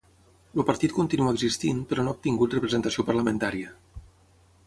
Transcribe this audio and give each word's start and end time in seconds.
El 0.59 0.63
partit 0.69 0.93
continua 0.99 1.33
existint 1.35 1.83
però 1.91 2.07
no 2.07 2.13
ha 2.13 2.17
obtingut 2.17 2.57
representació 2.57 3.07
parlamentària. 3.11 3.77